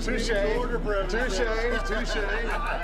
[0.00, 0.28] Touche.
[1.08, 1.46] Touche.
[1.88, 2.20] Touche.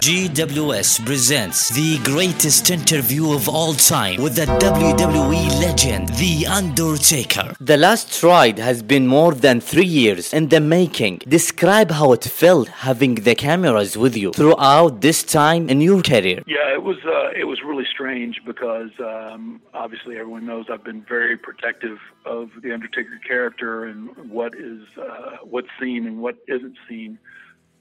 [0.00, 7.54] GWS presents the greatest interview of all time with the WWE legend, The Undertaker.
[7.60, 11.18] The last ride has been more than three years in the making.
[11.28, 16.42] Describe how it felt having the cameras with you throughout this time in your career.
[16.46, 21.02] Yeah, it was uh, it was really strange because um, obviously everyone knows I've been
[21.02, 26.76] very protective of the Undertaker character and what is uh, what's seen and what isn't
[26.88, 27.01] seen.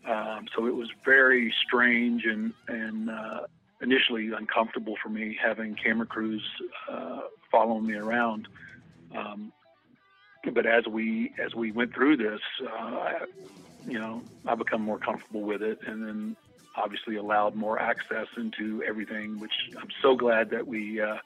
[0.08, 3.42] Um, so it was very strange and and uh,
[3.82, 6.44] initially uncomfortable for me having camera crews
[6.90, 7.22] uh,
[7.52, 8.48] following me around.
[9.16, 9.52] Um,
[10.54, 13.26] but as we as we went through this, uh, I,
[13.88, 16.36] you know, I become more comfortable with it, and then
[16.76, 21.18] obviously allowed more access into everything, which I'm so glad that we uh,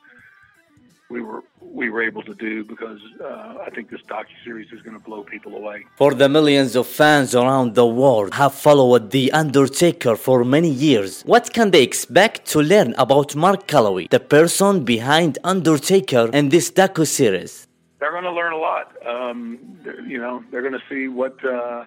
[1.09, 4.81] we were we were able to do because uh, I think this docu series is
[4.81, 5.85] going to blow people away.
[5.97, 11.21] For the millions of fans around the world have followed The Undertaker for many years,
[11.23, 16.71] what can they expect to learn about Mark Calaway, the person behind Undertaker in this
[16.71, 17.67] docu series?
[17.99, 18.93] They're going to learn a lot.
[19.05, 21.85] Um, you know, they're going to see what uh,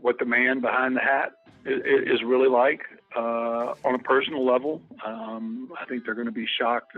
[0.00, 1.32] what the man behind the hat
[1.64, 1.80] is,
[2.14, 2.82] is really like
[3.16, 4.80] uh, on a personal level.
[5.04, 6.96] Um, I think they're going to be shocked.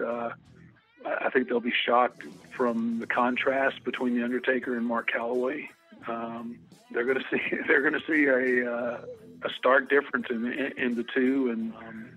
[1.07, 2.23] I think they'll be shocked
[2.57, 5.69] from the contrast between the Undertaker and Mark Calaway.
[6.07, 6.59] Um,
[6.91, 9.01] they're going to see they're going to see a uh,
[9.43, 12.09] a stark difference in, in, in the two, and um,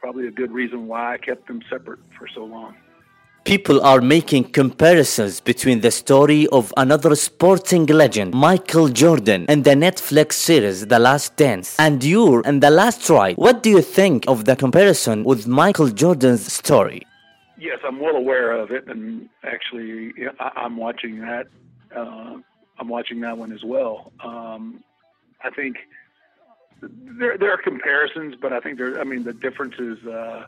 [0.00, 2.74] probably a good reason why I kept them separate for so long.
[3.44, 9.70] People are making comparisons between the story of another sporting legend, Michael Jordan, and the
[9.70, 13.36] Netflix series The Last Dance, and you in The Last Ride.
[13.36, 17.07] What do you think of the comparison with Michael Jordan's story?
[17.58, 21.48] Yes, I'm well aware of it, and actually, I, am watching that.
[21.94, 22.36] Uh,
[22.78, 24.12] I'm watching that one as well.
[24.22, 24.84] Um,
[25.42, 25.76] I think
[26.80, 29.00] there there are comparisons, but I think there.
[29.00, 30.46] I mean, the difference is uh,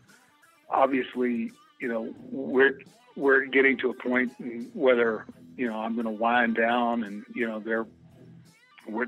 [0.69, 2.81] obviously you know we're
[3.17, 4.33] we're getting to a point
[4.75, 5.27] whether
[5.57, 7.87] you know I'm going to wind down and you know they're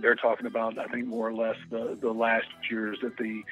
[0.00, 3.43] they're talking about I think more or less the the last years that the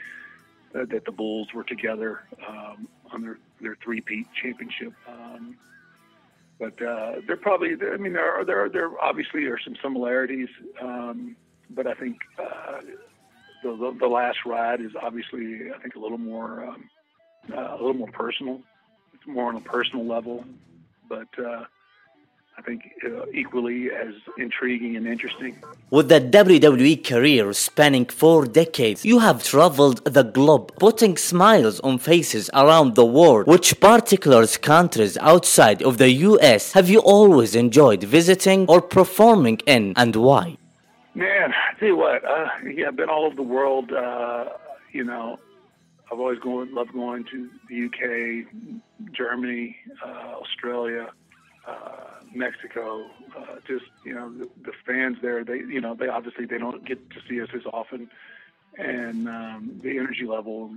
[0.74, 4.92] uh, that the Bulls were together um, on their their three peat championship.
[5.08, 5.56] Um,
[6.58, 10.48] but uh, they're probably I mean there are there are, there obviously are some similarities,
[10.80, 11.36] um,
[11.70, 12.80] but I think uh,
[13.62, 16.90] the, the, the last ride is obviously I think a little more um,
[17.52, 18.60] uh, a little more personal
[19.14, 20.44] It's more on a personal level,
[21.08, 21.64] but uh,
[22.60, 25.56] I think uh, equally as intriguing and interesting.
[25.88, 31.96] With the WWE career spanning four decades, you have traveled the globe, putting smiles on
[31.98, 33.46] faces around the world.
[33.46, 39.94] Which particular countries outside of the US have you always enjoyed visiting or performing in,
[39.96, 40.58] and why?
[41.14, 43.90] Man, I tell you what, uh, yeah, I've been all over the world.
[43.90, 44.50] Uh,
[44.92, 45.38] you know,
[46.12, 48.02] I've always going, loved going to the UK,
[49.12, 51.08] Germany, uh, Australia,
[51.66, 53.06] uh, Mexico.
[53.36, 55.44] Uh, just you know, the, the, fans there.
[55.44, 58.10] They you know they obviously they don't get to see us as often,
[58.78, 60.74] and um, the energy level.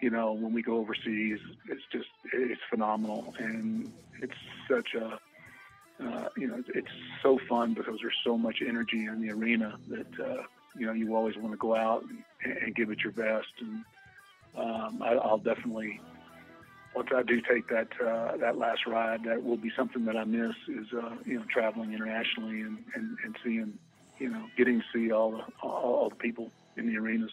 [0.00, 4.36] You know, when we go overseas, it's just it's phenomenal, and it's
[4.68, 5.18] such a
[6.04, 6.92] uh, you know it's
[7.22, 10.42] so fun because there's so much energy in the arena that uh,
[10.76, 13.84] you know you always want to go out and, and give it your best and
[14.56, 16.00] um, I, I, will definitely
[16.94, 20.24] once I do take that uh, that last ride, that will be something that I
[20.24, 23.78] miss is uh, you know traveling internationally and, and, and seeing
[24.18, 27.32] you know getting to see all the all, all the people in the arenas.